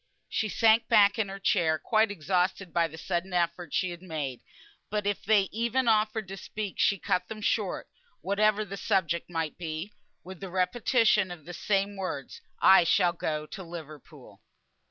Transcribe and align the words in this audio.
She 0.29 0.49
sank 0.49 0.87
back 0.87 1.19
in 1.19 1.29
her 1.29 1.37
chair, 1.37 1.77
quite 1.77 2.09
exhausted 2.09 2.73
by 2.73 2.87
the 2.87 2.97
sudden 2.97 3.33
effort 3.33 3.71
she 3.71 3.91
had 3.91 4.01
made; 4.01 4.41
but 4.89 5.05
if 5.05 5.23
they 5.23 5.41
even 5.51 5.87
offered 5.87 6.27
to 6.29 6.37
speak, 6.37 6.79
she 6.79 6.97
cut 6.97 7.27
them 7.27 7.39
short 7.39 7.87
(whatever 8.21 8.65
the 8.65 8.77
subject 8.77 9.29
might 9.29 9.59
be), 9.59 9.93
with 10.23 10.39
the 10.39 10.49
repetition 10.49 11.29
of 11.29 11.45
the 11.45 11.53
same 11.53 11.97
words, 11.97 12.41
"I 12.59 12.83
shall 12.83 13.13
go 13.13 13.45
to 13.45 13.61
Liverpool." 13.61 14.41